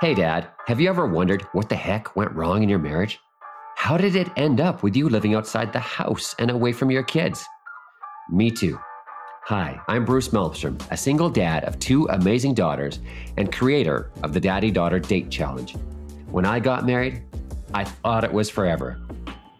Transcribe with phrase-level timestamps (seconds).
[0.00, 3.20] Hey, Dad, have you ever wondered what the heck went wrong in your marriage?
[3.76, 7.04] How did it end up with you living outside the house and away from your
[7.04, 7.44] kids?
[8.28, 8.78] Me too.
[9.44, 12.98] Hi, I'm Bruce Malmstrom, a single dad of two amazing daughters
[13.36, 15.76] and creator of the Daddy Daughter Date Challenge.
[16.28, 17.22] When I got married,
[17.72, 19.00] I thought it was forever.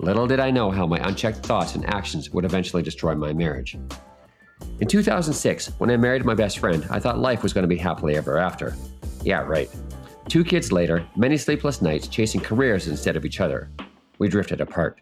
[0.01, 3.79] Little did I know how my unchecked thoughts and actions would eventually destroy my marriage.
[4.81, 7.77] In 2006, when I married my best friend, I thought life was going to be
[7.77, 8.75] happily ever after.
[9.23, 9.71] Yeah, right.
[10.29, 13.71] Two kids later, many sleepless nights chasing careers instead of each other,
[14.19, 15.01] we drifted apart.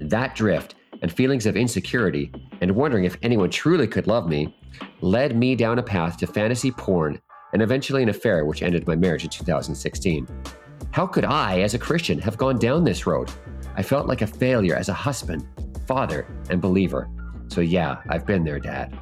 [0.00, 4.56] That drift and feelings of insecurity and wondering if anyone truly could love me
[5.00, 7.20] led me down a path to fantasy porn
[7.52, 10.26] and eventually an affair which ended my marriage in 2016.
[10.92, 13.30] How could I, as a Christian, have gone down this road?
[13.76, 15.46] I felt like a failure as a husband,
[15.86, 17.08] father, and believer.
[17.48, 18.96] So, yeah, I've been there, Dad.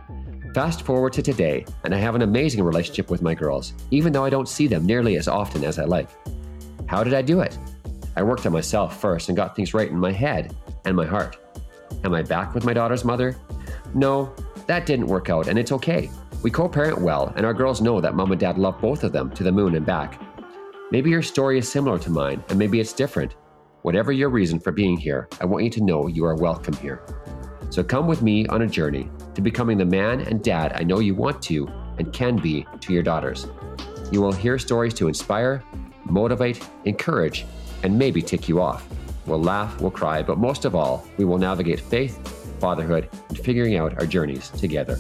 [0.59, 4.25] Fast forward to today, and I have an amazing relationship with my girls, even though
[4.25, 6.09] I don't see them nearly as often as I like.
[6.87, 7.57] How did I do it?
[8.17, 11.37] I worked on myself first and got things right in my head and my heart.
[12.03, 13.37] Am I back with my daughter's mother?
[13.95, 14.35] No,
[14.67, 16.11] that didn't work out, and it's okay.
[16.43, 19.13] We co parent well, and our girls know that mom and dad love both of
[19.13, 20.21] them to the moon and back.
[20.91, 23.37] Maybe your story is similar to mine, and maybe it's different.
[23.83, 27.05] Whatever your reason for being here, I want you to know you are welcome here.
[27.71, 31.01] So come with me on a journey to becoming the man and dad I know
[31.01, 33.47] you want to and can be to your daughters.
[34.11, 35.63] You will hear stories to inspire,
[36.05, 37.45] motivate, encourage,
[37.83, 38.89] and maybe tick you off.
[39.27, 42.17] We'll laugh, we'll cry, but most of all, we will navigate faith,
[42.59, 44.99] fatherhood, and figuring out our journeys together.